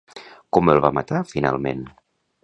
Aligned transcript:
Com 0.57 0.71
el 0.73 0.81
va 0.85 0.91
matar 0.99 1.19
finalment? 1.33 1.85